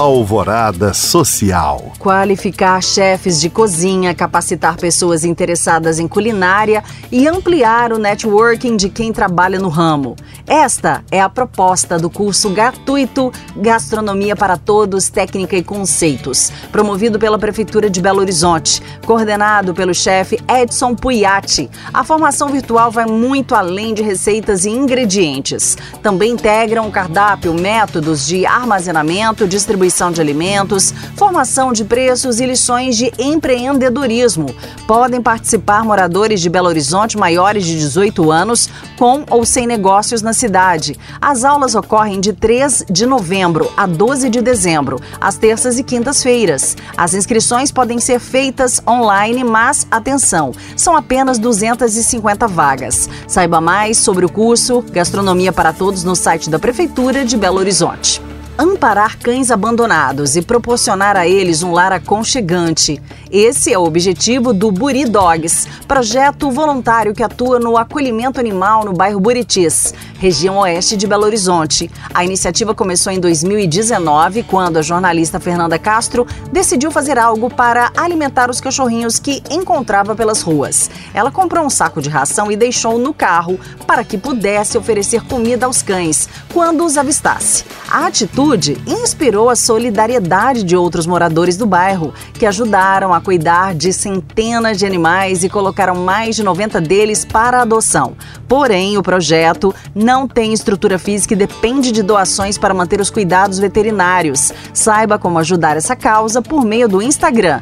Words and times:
Alvorada 0.00 0.94
Social. 0.94 1.92
Qualificar 1.98 2.82
chefes 2.82 3.38
de 3.38 3.50
cozinha, 3.50 4.14
capacitar 4.14 4.78
pessoas 4.78 5.26
interessadas 5.26 5.98
em 5.98 6.08
culinária 6.08 6.82
e 7.12 7.28
ampliar 7.28 7.92
o 7.92 7.98
networking 7.98 8.78
de 8.78 8.88
quem 8.88 9.12
trabalha 9.12 9.58
no 9.58 9.68
ramo. 9.68 10.16
Esta 10.46 11.04
é 11.10 11.20
a 11.20 11.28
proposta 11.28 11.98
do 11.98 12.08
curso 12.08 12.48
gratuito 12.48 13.30
Gastronomia 13.54 14.34
para 14.34 14.56
Todos, 14.56 15.10
Técnica 15.10 15.54
e 15.54 15.62
Conceitos, 15.62 16.50
promovido 16.72 17.18
pela 17.18 17.38
Prefeitura 17.38 17.90
de 17.90 18.00
Belo 18.00 18.20
Horizonte, 18.20 18.82
coordenado 19.04 19.74
pelo 19.74 19.92
chefe 19.92 20.40
Edson 20.48 20.94
Puiati. 20.94 21.68
A 21.92 22.02
formação 22.02 22.48
virtual 22.48 22.90
vai 22.90 23.04
muito 23.04 23.54
além 23.54 23.92
de 23.92 24.00
receitas 24.00 24.64
e 24.64 24.70
ingredientes. 24.70 25.76
Também 26.02 26.32
integram 26.32 26.88
o 26.88 26.90
cardápio, 26.90 27.52
métodos 27.52 28.26
de 28.26 28.46
armazenamento, 28.46 29.46
distribuição 29.46 29.89
de 30.12 30.20
alimentos, 30.20 30.94
formação 31.16 31.72
de 31.72 31.84
preços 31.84 32.38
e 32.38 32.46
lições 32.46 32.96
de 32.96 33.12
empreendedorismo. 33.18 34.46
Podem 34.86 35.20
participar 35.20 35.84
moradores 35.84 36.40
de 36.40 36.48
Belo 36.48 36.68
Horizonte 36.68 37.18
maiores 37.18 37.64
de 37.66 37.76
18 37.76 38.30
anos, 38.30 38.70
com 38.96 39.24
ou 39.28 39.44
sem 39.44 39.66
negócios 39.66 40.22
na 40.22 40.32
cidade. 40.32 40.96
As 41.20 41.44
aulas 41.44 41.74
ocorrem 41.74 42.20
de 42.20 42.32
3 42.32 42.84
de 42.88 43.04
novembro 43.04 43.70
a 43.76 43.86
12 43.86 44.30
de 44.30 44.40
dezembro, 44.40 45.00
às 45.20 45.36
terças 45.36 45.78
e 45.78 45.82
quintas-feiras. 45.82 46.76
As 46.96 47.12
inscrições 47.12 47.72
podem 47.72 47.98
ser 47.98 48.20
feitas 48.20 48.80
online, 48.86 49.42
mas 49.42 49.86
atenção, 49.90 50.52
são 50.76 50.96
apenas 50.96 51.38
250 51.38 52.46
vagas. 52.46 53.08
Saiba 53.26 53.60
mais 53.60 53.98
sobre 53.98 54.24
o 54.24 54.30
curso 54.30 54.82
Gastronomia 54.92 55.52
para 55.52 55.72
Todos 55.72 56.04
no 56.04 56.14
site 56.14 56.48
da 56.48 56.58
Prefeitura 56.58 57.24
de 57.24 57.36
Belo 57.36 57.58
Horizonte 57.58 58.22
amparar 58.60 59.16
cães 59.18 59.50
abandonados 59.50 60.36
e 60.36 60.42
proporcionar 60.42 61.16
a 61.16 61.26
eles 61.26 61.62
um 61.62 61.72
lar 61.72 61.92
aconchegante. 61.92 63.00
Esse 63.32 63.72
é 63.72 63.78
o 63.78 63.84
objetivo 63.84 64.52
do 64.52 64.70
Buri 64.70 65.06
Dogs, 65.06 65.66
projeto 65.88 66.50
voluntário 66.50 67.14
que 67.14 67.22
atua 67.22 67.58
no 67.58 67.78
acolhimento 67.78 68.38
animal 68.38 68.84
no 68.84 68.92
bairro 68.92 69.18
Buritis, 69.18 69.94
região 70.18 70.58
oeste 70.58 70.94
de 70.94 71.06
Belo 71.06 71.24
Horizonte. 71.24 71.90
A 72.12 72.22
iniciativa 72.22 72.74
começou 72.74 73.10
em 73.10 73.18
2019, 73.18 74.42
quando 74.42 74.76
a 74.76 74.82
jornalista 74.82 75.40
Fernanda 75.40 75.78
Castro 75.78 76.26
decidiu 76.52 76.90
fazer 76.90 77.18
algo 77.18 77.48
para 77.48 77.90
alimentar 77.96 78.50
os 78.50 78.60
cachorrinhos 78.60 79.18
que 79.18 79.42
encontrava 79.50 80.14
pelas 80.14 80.42
ruas. 80.42 80.90
Ela 81.14 81.30
comprou 81.30 81.64
um 81.64 81.70
saco 81.70 82.02
de 82.02 82.10
ração 82.10 82.52
e 82.52 82.56
deixou 82.56 82.98
no 82.98 83.14
carro 83.14 83.58
para 83.86 84.04
que 84.04 84.18
pudesse 84.18 84.76
oferecer 84.76 85.22
comida 85.22 85.64
aos 85.64 85.80
cães 85.80 86.28
quando 86.52 86.84
os 86.84 86.98
avistasse. 86.98 87.64
A 87.90 88.06
atitude 88.06 88.49
inspirou 88.86 89.48
a 89.48 89.56
solidariedade 89.56 90.64
de 90.64 90.76
outros 90.76 91.06
moradores 91.06 91.56
do 91.56 91.66
bairro, 91.66 92.12
que 92.32 92.46
ajudaram 92.46 93.14
a 93.14 93.20
cuidar 93.20 93.74
de 93.74 93.92
centenas 93.92 94.78
de 94.78 94.86
animais 94.86 95.44
e 95.44 95.48
colocaram 95.48 95.94
mais 95.94 96.34
de 96.34 96.42
90 96.42 96.80
deles 96.80 97.24
para 97.24 97.62
adoção. 97.62 98.16
Porém, 98.48 98.98
o 98.98 99.02
projeto 99.02 99.74
não 99.94 100.26
tem 100.26 100.52
estrutura 100.52 100.98
física 100.98 101.34
e 101.34 101.36
depende 101.36 101.92
de 101.92 102.02
doações 102.02 102.58
para 102.58 102.74
manter 102.74 103.00
os 103.00 103.10
cuidados 103.10 103.58
veterinários. 103.58 104.52
Saiba 104.74 105.18
como 105.18 105.38
ajudar 105.38 105.76
essa 105.76 105.94
causa 105.94 106.42
por 106.42 106.64
meio 106.64 106.88
do 106.88 107.00
Instagram, 107.00 107.60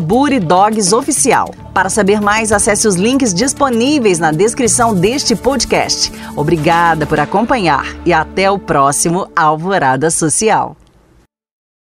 BuriDogsOficial. 0.00 1.52
Para 1.74 1.88
saber 1.88 2.20
mais, 2.20 2.52
acesse 2.52 2.86
os 2.86 2.96
links 2.96 3.32
disponíveis 3.32 4.18
na 4.18 4.30
descrição 4.30 4.94
deste 4.94 5.34
podcast. 5.34 6.12
Obrigada 6.36 7.06
por 7.06 7.18
acompanhar 7.18 7.86
e 8.04 8.12
até 8.12 8.50
o 8.50 8.58
próximo 8.58 9.26
Alvorada 9.34 10.01
Social. 10.10 10.76